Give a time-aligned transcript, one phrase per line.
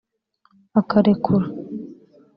[0.79, 1.37] akarekura